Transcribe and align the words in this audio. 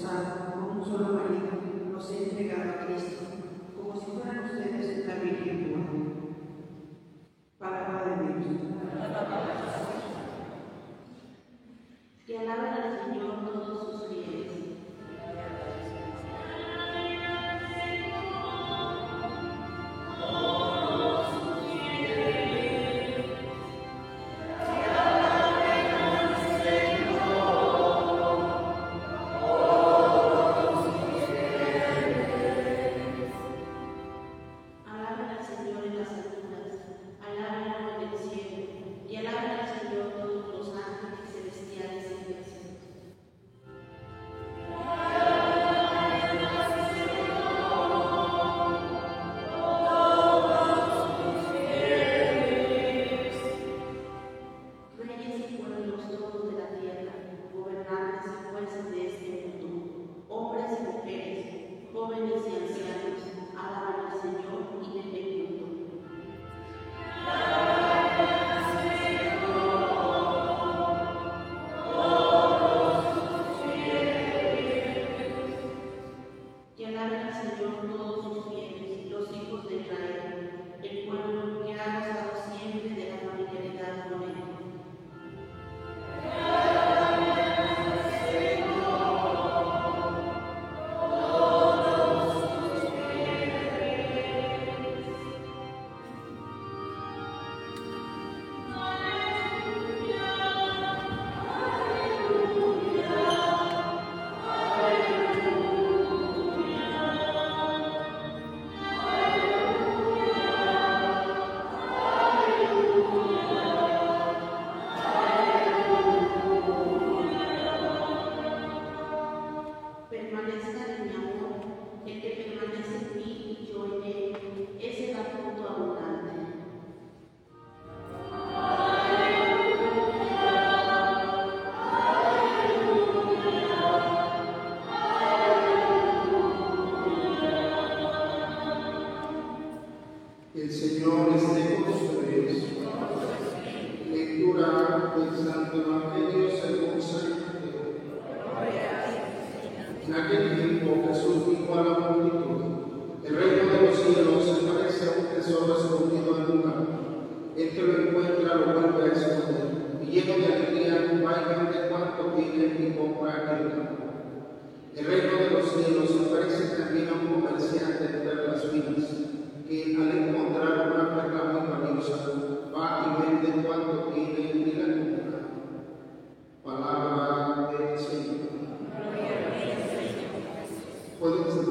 con 0.00 0.78
un 0.78 0.84
solo 0.84 1.12
marido, 1.12 1.50
los 1.92 2.10
he 2.10 2.24
entregado 2.24 2.70
a 2.70 2.86
Cristo, 2.86 3.24
como 3.76 4.00
si 4.00 4.06
fueran 4.06 4.44
ustedes 4.44 5.06
la 5.06 5.14
Virgen. 5.16 5.71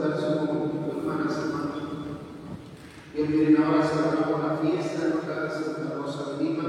consolación 0.02 0.48
con 0.48 0.98
hermanas 0.98 1.38
y 1.38 1.42
hermanos. 1.42 1.78
Bienvenidos 3.14 3.66
ahora 3.66 3.84
celebramos 3.84 4.42
la 4.42 4.58
fiesta 4.58 5.08
local 5.10 5.44
de 5.44 5.54
Santa 5.54 5.96
Rosa 5.96 6.38
de 6.38 6.44
Lima 6.44 6.64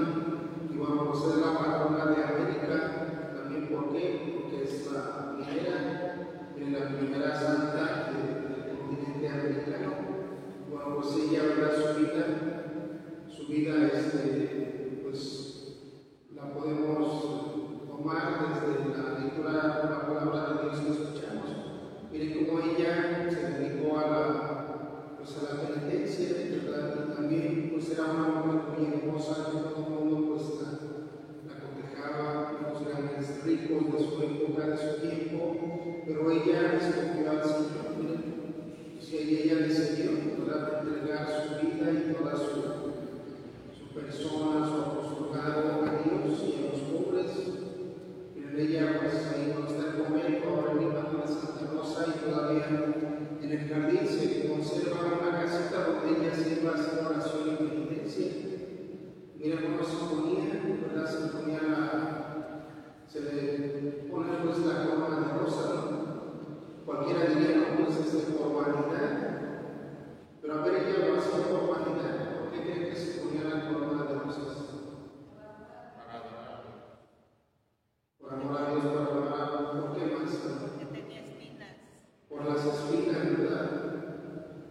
y 0.71 0.77
vamos 0.77 1.17
a 1.17 1.29
hacer 1.29 1.41
la 1.41 1.59
patrona 1.59 2.05
de 2.13 2.25
América. 2.25 3.33
También, 3.35 3.69
¿por 3.69 3.91
qué? 3.91 4.37
Porque 4.37 4.65
es 4.65 4.93
la 4.93 5.33
primera, 5.33 6.15
en 6.59 6.73
la 6.75 6.89
primera 6.89 7.41
santa 7.41 8.13
del 8.13 8.77
continente 8.77 9.29
americano. 9.29 9.93
Juan 10.71 10.95
José 10.97 11.31
ya 11.33 11.41
habrá 11.41 11.75
su 11.75 12.01
vida 12.01 12.42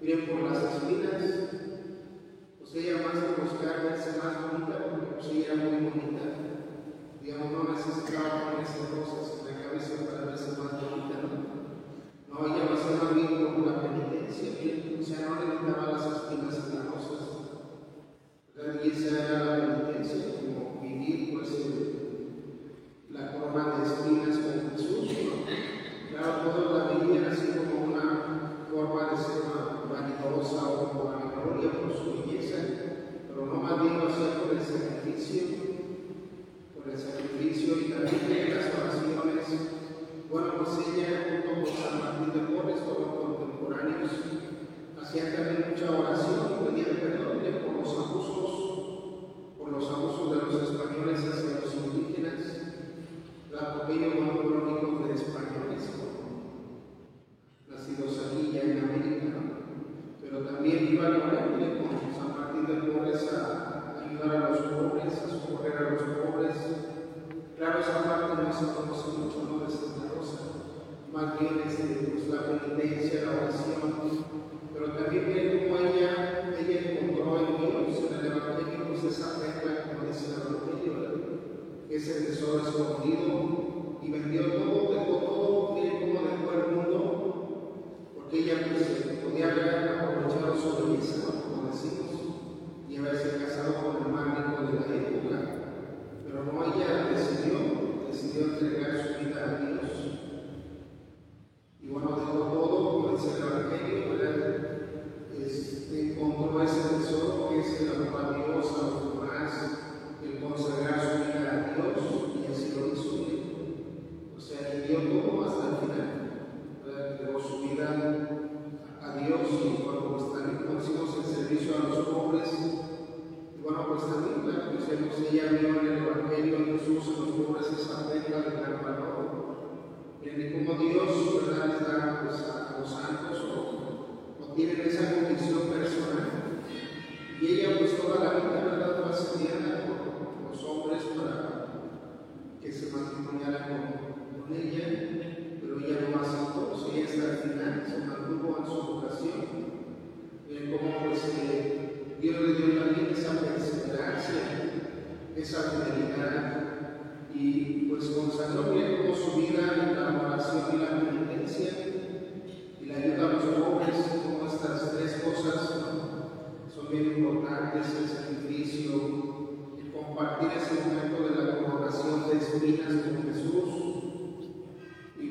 bien 0.02 0.26
por 0.26 0.42
las 0.52 0.64
espinas, 0.64 1.22
pues 2.60 2.76
ella 2.76 2.98
más 3.04 3.22
que 3.22 3.42
buscar 3.42 3.84
verse 3.84 4.18
más 4.18 4.52
bonita, 4.52 4.76
porque 4.90 5.14
pues 5.16 5.28
ella 5.28 5.56
muy 5.56 5.90
bonita, 5.90 6.24
digamos, 7.22 7.52
no 7.52 7.74
necesitaba 7.74 8.52
ponerse 8.52 8.80
cosas 8.98 9.40
en 9.40 9.46
la 9.46 9.62
cabeza 9.62 9.94
para 10.10 10.26
verse 10.26 10.52
más 10.58 10.61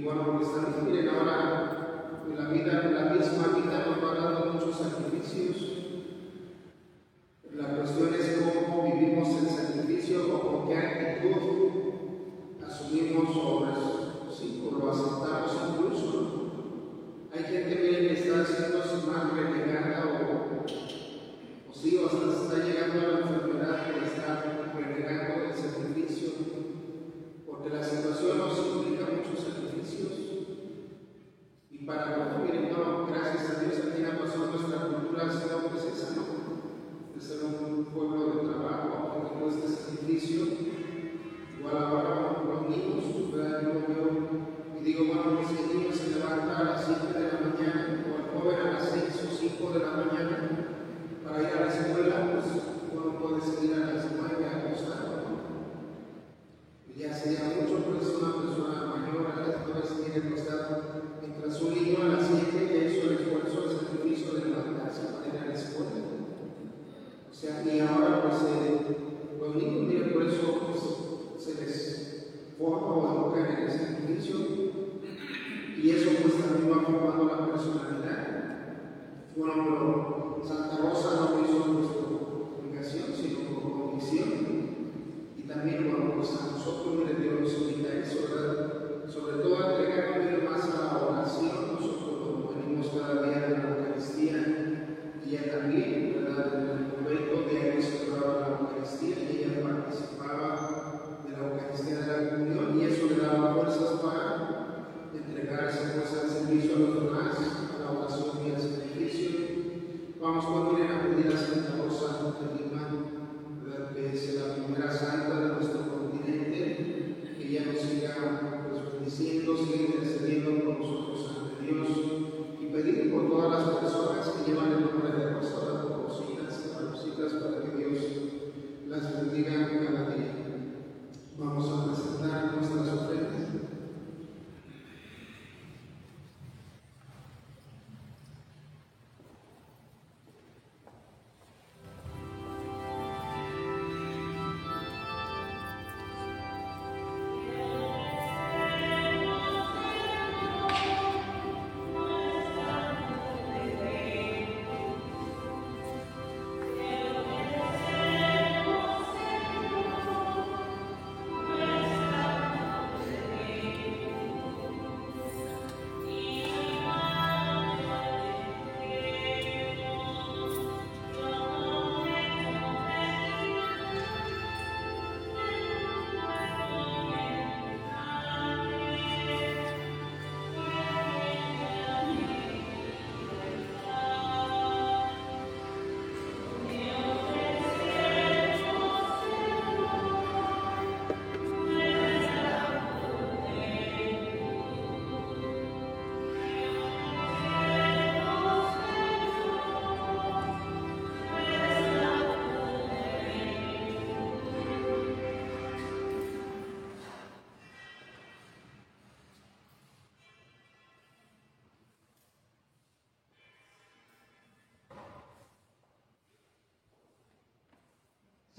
igual 0.01 0.21
protestante. 0.25 0.83
Miren, 0.83 1.09
ahora 1.11 2.23
en 2.27 2.37
la 2.37 2.49
vida, 2.49 2.91
la 2.91 3.15
misma 3.15 3.49
vida, 3.49 3.85
nos 3.87 4.03
va 4.03 4.15
dando 4.15 4.53
muchos 4.53 4.77
sacrificios 4.77 5.80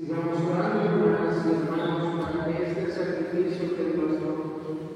Sigamos 0.01 0.41
orando, 0.49 1.05
hermanas 1.05 1.45
y 1.45 1.49
hermanos, 1.53 2.25
para 2.25 2.45
que 2.47 2.63
este 2.63 2.91
sacrificio 2.91 3.77
que 3.77 3.83
nuestro 3.95 4.29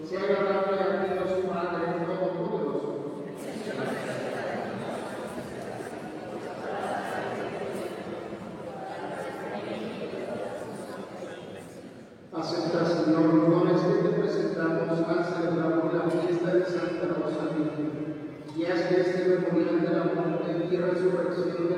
sea 0.04 0.22
agradable 0.22 0.80
a 0.82 1.14
Dios 1.14 1.30
Padre 1.46 1.86
Todopoderoso. 2.08 2.90
Acepta, 12.34 12.86
Señor, 12.86 13.26
los 13.32 13.48
dones 13.48 13.82
que 13.82 14.10
te 14.10 14.10
presentamos 14.10 15.00
al 15.08 15.22
celebrar 15.24 15.94
la 15.94 16.10
fiesta 16.10 16.50
de 16.52 16.66
Santa 16.66 17.14
Rosa 17.14 17.54
Virgen, 17.56 17.94
y 18.58 18.66
haz 18.66 18.82
que 18.88 19.02
este 19.02 19.24
memorial 19.24 19.82
de 19.82 19.90
la 19.98 20.04
muerte 20.06 20.68
y 20.72 20.78
resurrección 20.78 21.75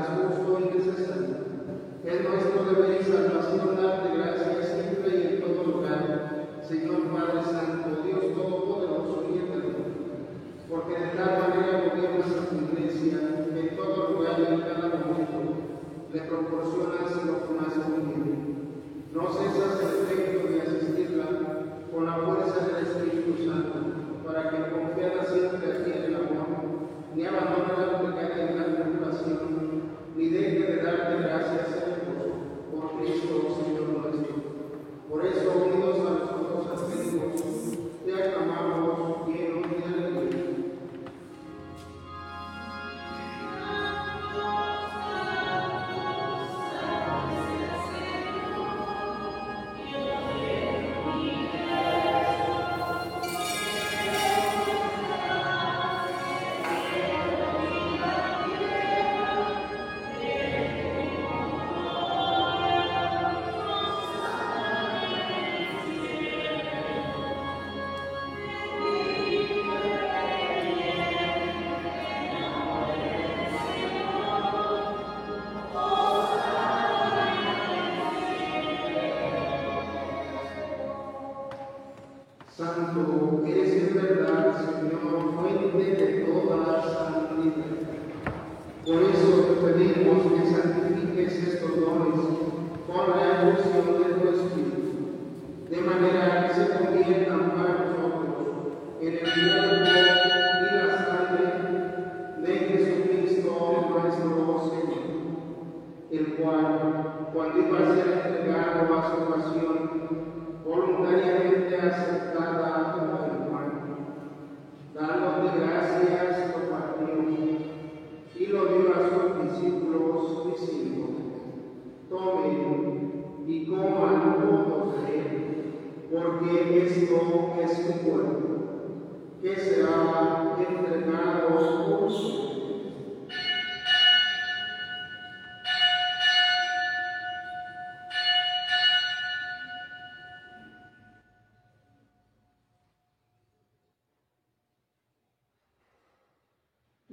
es 0.00 0.06
justo 0.08 0.58
y 0.60 0.78
necesario. 0.78 1.36
Es 2.04 2.28
nuestro 2.28 2.64
deber 2.64 3.00
y 3.00 3.04
salvación 3.04 3.76
darte 3.76 4.16
gracias 4.16 4.68
siempre 4.68 5.08
y 5.16 5.26
en 5.26 5.40
todo 5.42 5.64
lugar, 5.64 6.48
Señor 6.62 7.02
Padre 7.12 7.42
Santo, 7.44 8.02
Dios 8.02 8.34
Todopoderoso 8.34 9.24
y 9.30 9.38
Eterno, 9.38 9.84
porque 10.68 10.98
de 10.98 11.08
tal 11.14 11.38
manera 11.38 11.84
gobiernas 11.86 12.30
a 12.32 12.48
tu 12.48 12.56
iglesia 12.56 13.18
en 13.54 13.76
todo 13.76 14.12
lugar 14.12 14.40
y 14.40 14.54
en 14.54 14.60
cada 14.62 14.88
momento, 14.88 15.62
le 16.12 16.20
proporcionas 16.22 17.24
lo 17.24 17.46
que 17.46 17.54
más 17.54 17.76
humilde. 17.86 18.34
No 19.12 19.28
cesas 19.32 19.78
el 19.80 20.02
efecto 20.02 20.48
de 20.48 20.62
asistirla 20.62 21.26
con 21.92 22.06
la 22.06 22.16
fuerza 22.16 22.66
del 22.66 22.86
Espíritu 22.86 23.44
Santo, 23.44 23.78
para 24.26 24.50
que 24.50 24.70
confiada 24.72 25.24
siempre 25.26 25.72
aquí 25.72 25.90
en 25.92 26.04
el 26.04 26.14
amor, 26.16 26.88
ni 27.14 27.24
abandone 27.26 27.76
la 27.78 28.00
pecadora 28.00 28.50
en 28.50 28.56
la 28.56 28.82
tribulación, 28.82 29.51
dar 31.02 31.16
graças 31.16 31.81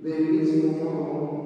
there 0.10 0.26
is 0.26 0.58
no 0.58 1.39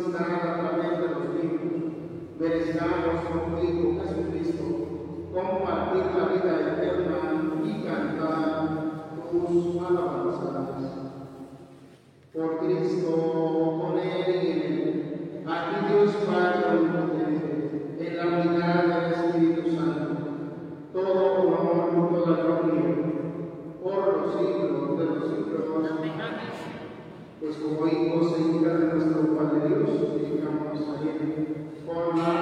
amistad 0.00 0.32
a 0.32 0.60
través 0.60 0.98
de 0.98 1.08
los 1.08 1.22
siglos, 1.34 1.92
merezcamos 2.38 3.24
contigo, 3.28 4.00
Jesucristo, 4.02 4.64
compartir 5.32 6.04
la 6.16 6.24
vida 6.28 6.60
eterna 6.72 7.18
y 7.64 7.84
cantar 7.84 8.68
tus 9.30 9.82
alabanzas. 9.82 10.92
Por 12.32 12.58
Cristo, 12.60 13.78
con 13.80 13.98
Él 13.98 14.42
y 14.42 14.50
en 14.50 14.62
Él, 14.62 15.44
a 15.46 15.68
ti 15.68 15.92
Dios 15.92 16.14
Padre 16.26 16.64
en 17.98 18.16
la 18.16 18.26
unidad 18.26 18.84
del 18.84 19.12
Espíritu 19.12 19.76
Santo, 19.76 20.16
todo 20.92 21.42
honor 21.42 22.24
toda 22.24 22.36
gloria, 22.36 22.96
por 23.82 24.16
los 24.16 24.34
siglos 24.34 24.98
de 24.98 25.04
los 25.04 25.28
siglos. 25.28 25.50
Pues 27.40 27.56
como 27.56 27.86
hijos 27.86 28.34
e 28.38 28.42
hijas 28.42 28.80
de 28.80 28.86
nuestro 28.86 29.29
Padre 29.40 29.68
Dios, 29.68 30.20
digamos 30.30 30.86
a 30.86 31.00
con 31.86 32.18
la 32.18 32.39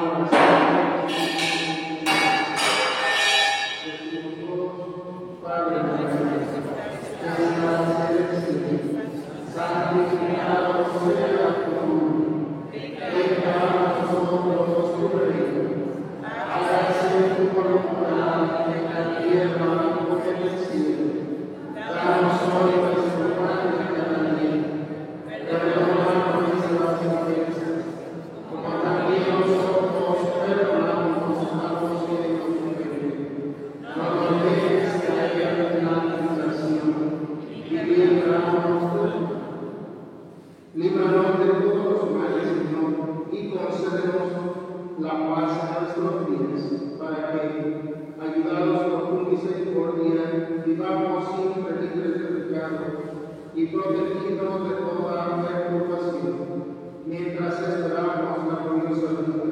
y 53.59 53.66
protegidos 53.66 54.68
de 54.68 54.76
toda 54.76 55.42
perturbación, 55.42 56.64
mientras 57.04 57.61
esperamos 57.61 58.46
la 58.46 58.62
gloriosa 58.62 59.20
vida 59.20 59.42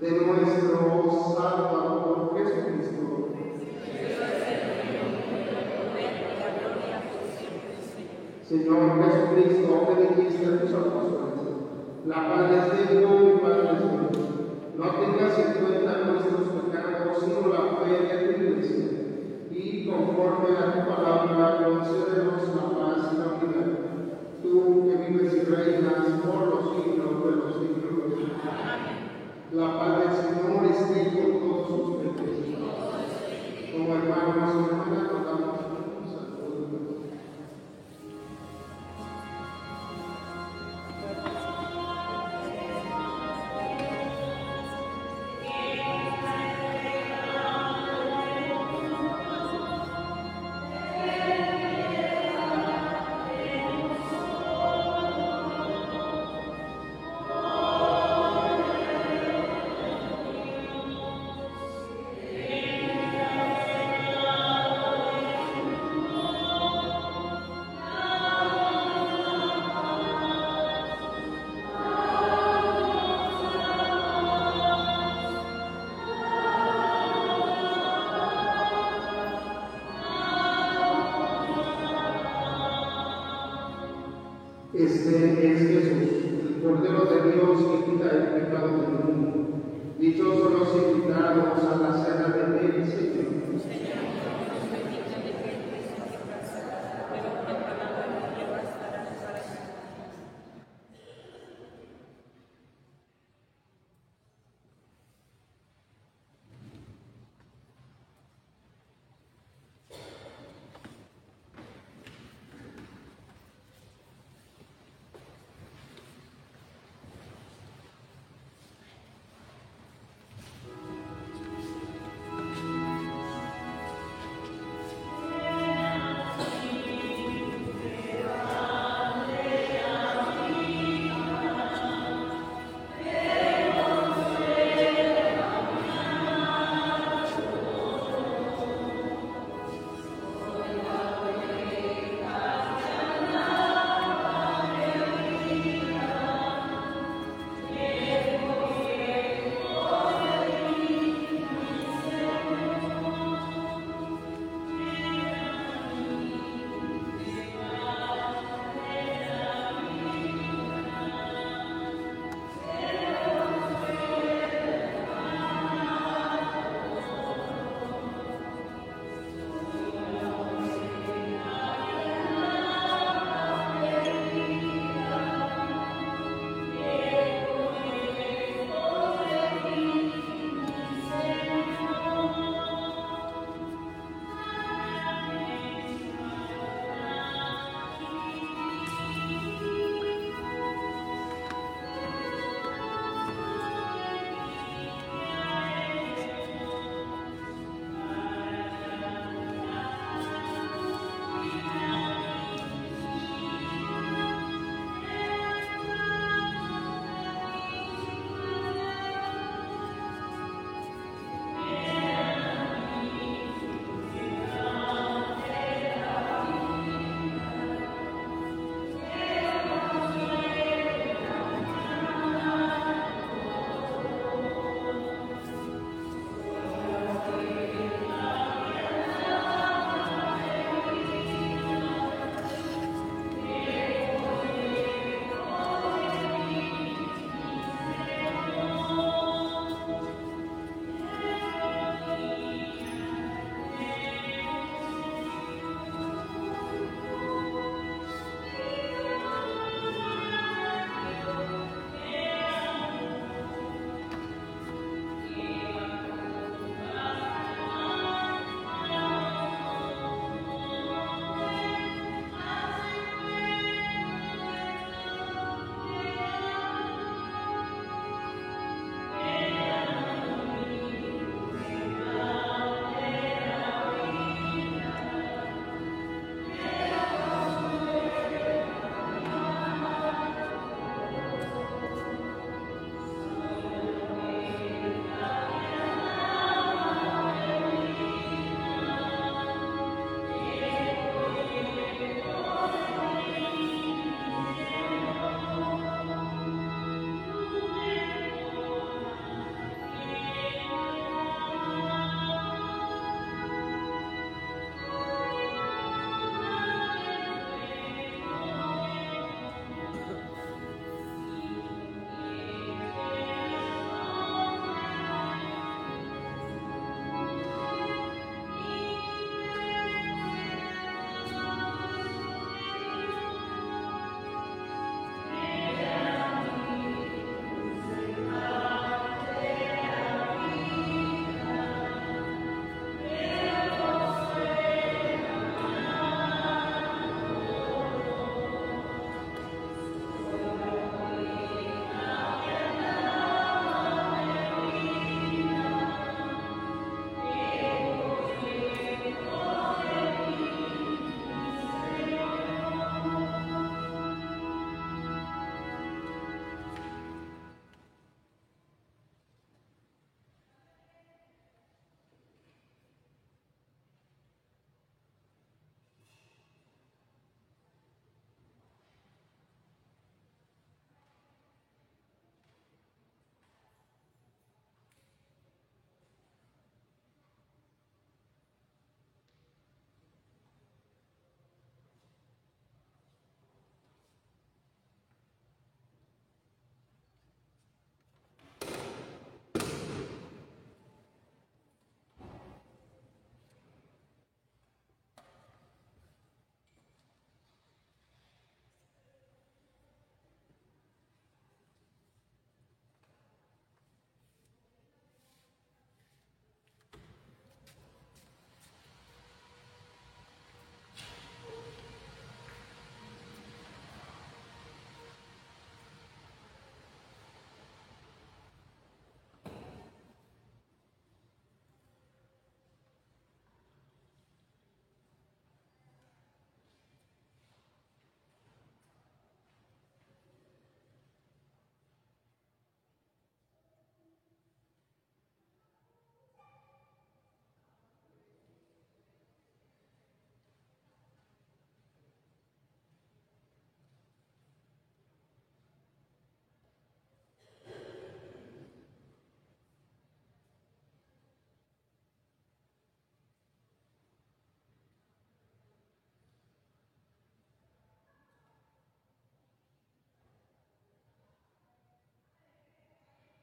de 0.00 0.10
nuestro 0.26 1.36
Salvador 1.36 2.34
Jesucristo. 2.36 3.28
Señor 8.48 8.82
Jesucristo, 9.04 9.86
que 9.86 10.22
dijiste 10.22 10.46
a 10.46 10.60
tus 10.60 10.74
apóstoles, 10.74 11.40
la 12.06 12.28
paz 12.28 12.50
les 12.50 12.88
dejo, 12.88 13.14
mi 13.14 13.32
paz 13.38 13.58
les 13.62 13.78
doy. 13.78 14.10
No 14.76 14.86
tengas 14.90 15.38
en 15.38 15.64
cuenta 15.64 15.98
nuestros 15.98 16.48
pecados, 16.48 17.24
sino 17.24 17.48
la 17.48 17.62
fe 17.76 17.92
de 18.08 18.34
tu 18.34 18.42
iglesia. 18.42 18.99
Y 19.62 19.84
conforme 19.84 20.56
a 20.56 20.72
tu 20.72 20.90
palabra, 20.90 21.64
concédenos 21.64 22.48
la 22.56 22.64
paz 22.78 23.12
y 23.12 23.18
la 23.18 23.26
unidad. 23.26 23.70
Tú 24.42 24.88
que 24.88 24.96
vives 24.96 25.34
y 25.34 25.40
reinas 25.40 26.20
por 26.24 26.46
los 26.46 26.76
siglos 26.76 27.24
de 27.24 27.30
los 27.36 27.54
siglos. 27.56 28.32
La 29.52 29.78
paz 29.78 29.98
del 29.98 30.12
Señor 30.16 30.64
esté 30.64 30.98
con 31.14 31.40
todos 31.40 31.70
ustedes. 31.90 32.36
Como 33.72 33.94
hermanos 33.96 34.54
y 34.54 34.64
hermanas, 34.64 35.69
Este 84.72 85.52
es 85.52 85.68
Jesús, 85.68 86.08
el 86.48 86.62
Cordero 86.62 87.04
de 87.06 87.32
Dios 87.32 87.58
que 87.58 87.90
quita 87.90 88.10
el 88.10 88.40
pecado 88.40 88.68
del 88.68 89.04
mundo. 89.04 89.48
Dichosos 89.98 90.52
los 90.52 90.94
invitados 90.94 91.64
a 91.64 91.76
la 91.76 92.04
cena 92.04 92.28
de 92.28 92.76
el 92.76 92.86
Señor. 92.86 93.89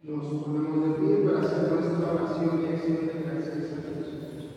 Nos 0.08 0.24
ponemos 0.24 0.88
de 0.88 0.96
pie 1.04 1.18
para 1.18 1.42
hacer 1.42 1.70
nuestra 1.70 2.14
oración 2.14 2.64
y 2.64 2.68
acción 2.72 2.96
de 2.96 3.24
gracias 3.28 3.76
a 3.76 3.84
Jesús. 3.84 4.56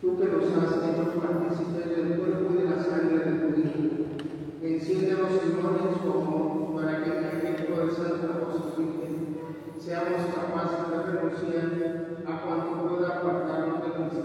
Tú 0.00 0.16
que 0.16 0.24
nos 0.32 0.48
has 0.56 0.80
hecho 0.80 1.12
participar 1.20 1.92
del 1.92 2.16
cuerpo 2.16 2.54
y 2.54 2.56
de 2.56 2.64
la 2.64 2.82
sangre 2.82 3.18
de 3.18 3.32
tu 3.36 3.60
Hijo, 3.60 3.82
enciéndenos, 4.62 5.28
Señor, 5.28 5.76
en 5.76 5.92
su 6.00 6.08
amor, 6.08 6.74
para 6.74 7.04
que 7.04 7.10
en 7.10 7.18
el 7.18 7.36
efecto 7.36 7.80
del 7.80 7.90
Santo 7.90 8.72
Virgen 8.78 9.36
seamos 9.76 10.24
capaces 10.32 10.88
de 10.88 10.96
renunciar 11.04 12.24
a 12.24 12.40
cuanto 12.40 12.88
pueda 12.88 13.08
apartarnos 13.18 13.84
de 13.84 13.92
Cristo. 13.92 14.24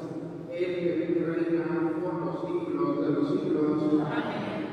Él 0.50 0.72
que 0.80 1.26
reina 1.28 1.92
por 2.02 2.26
los 2.26 2.36
siglos 2.48 3.02
de 3.02 3.12
los 3.12 3.28
siglos. 3.28 3.68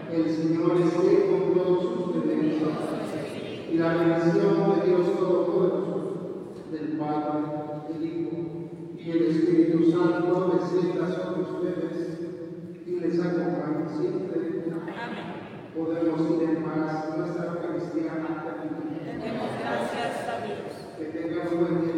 El 0.09 0.31
Señor 0.31 0.77
esté 0.81 1.27
con 1.29 1.53
todos 1.53 1.85
ustedes 2.07 2.63
y 3.75 3.79
la 3.79 3.93
bendición 3.93 4.73
de 4.73 4.87
Dios 4.87 5.19
Todopoderoso, 5.19 6.53
del 6.71 6.97
Padre, 6.97 7.41
del 7.89 8.07
Hijo 8.07 8.31
y 8.97 9.11
el 9.11 9.23
Espíritu 9.25 9.91
Santo 9.91 10.61
descienda 10.61 11.09
sobre 11.09 11.43
ustedes 11.43 12.21
y 12.87 13.01
les 13.01 13.19
acompañe 13.19 13.89
siempre. 13.99 14.65
Podemos 15.77 16.21
ir 16.21 16.51
en 16.51 16.63
paz 16.63 17.17
nuestra 17.17 17.47
Eucaristía 17.47 18.13
ante 18.13 19.27
Demos 19.27 19.51
gracias 19.59 20.29
a 20.29 20.47
Dios. 20.47 20.71
Que 20.97 21.05
tengan 21.07 21.49
un 21.49 21.59
buen 21.59 21.81
día. 21.83 21.94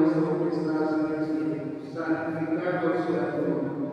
Nuestro 0.00 0.38
que 0.38 0.56
estás 0.56 0.92
en 0.94 1.14
el 1.14 1.24
cielo, 1.24 1.56
santificado 1.92 2.88
sea 3.06 3.36
tu 3.36 3.42
nombre. 3.48 3.88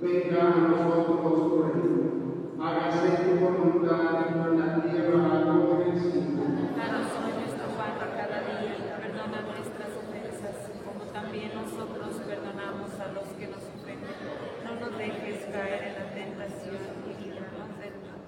Venga 0.00 0.40
a 0.40 0.58
nosotros 0.68 1.50
tu 1.50 1.62
reino. 1.62 2.18
Hágase 2.60 3.08
tu 3.22 3.44
voluntad 3.44 4.28
en 4.28 4.58
la 4.58 4.82
tierra 4.82 5.44
como 5.44 5.82
en 5.82 5.90
el 5.90 6.00
cielo. 6.00 6.42
Danos 6.76 7.10
hoy 7.18 7.32
nuestro 7.38 7.66
pan 7.78 7.94
de 7.98 8.06
cada 8.18 8.38
día 8.46 8.74
y 8.78 8.82
perdona 8.98 9.38
nuestras 9.42 9.90
ofensas, 9.98 10.58
como 10.86 11.02
también 11.10 11.50
nosotros 11.54 12.10
perdonamos 12.26 12.90
a 12.98 13.06
los 13.14 13.28
que 13.38 13.46
nos 13.46 13.64
ofenden. 13.74 14.14
No 14.64 14.70
nos 14.78 14.98
dejes 14.98 15.38
caer 15.50 15.82
en 15.86 15.94
la 15.98 16.06
tentación 16.14 16.82
y 17.06 17.12
líbranos 17.18 17.70
del 17.78 17.94
mal. 18.06 18.22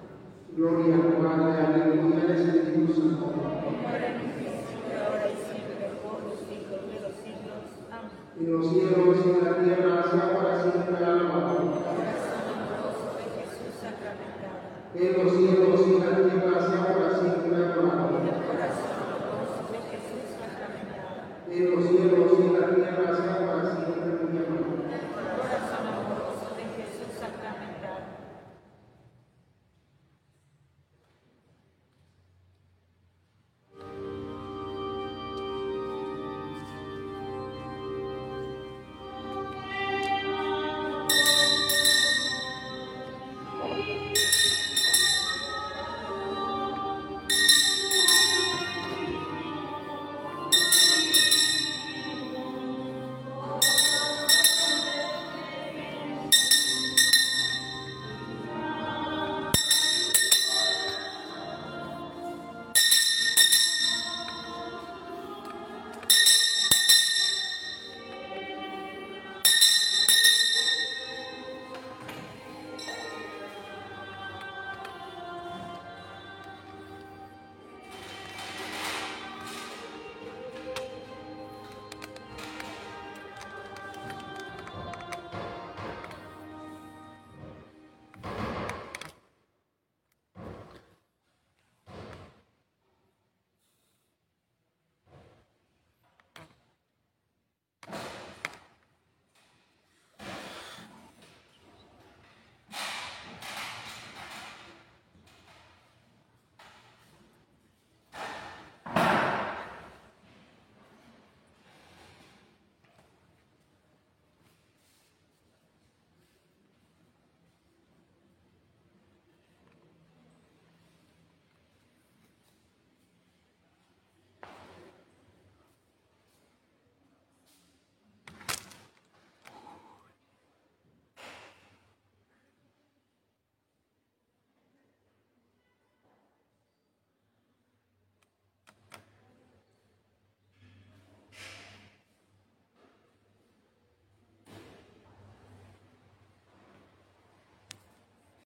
Gloria 0.55 0.95
al 0.95 1.15
Padre, 1.23 1.51
al 1.63 1.95
Hijo 1.95 2.07
y 2.07 2.19
al 2.19 2.31
Espíritu 2.31 2.93
Santo. 2.93 3.31
Era 3.87 4.07
en 4.07 4.31
ahora 4.99 5.27
y 5.27 5.35
siempre, 5.39 5.87
por 6.03 6.23
los 6.23 6.39
siglos 6.39 6.83
de 6.87 6.97
los 6.99 7.15
siglos. 7.19 7.63
En 8.41 8.51
los 8.53 8.69
cielos 8.69 9.17
y 9.23 9.45
la 9.45 9.55
tierra 9.63 10.03
sea 10.09 10.35
para 10.35 10.63
siempre 10.63 11.05
alabado. 11.05 11.73
En 14.95 15.23
los 15.23 15.31
cielos 15.35 15.81
y 15.87 15.99
la 15.99 16.15
tierra 16.17 16.55
sea 16.67 16.81
para 16.87 17.19
siempre 17.19 17.55
alabado. 17.55 18.09
En 21.51 21.75
los 21.75 21.85
cielos 21.85 22.31
y 22.39 22.43
la 22.51 22.65
tierra 22.75 23.15
sea 23.15 23.35
para 23.45 23.61
siempre 23.61 23.70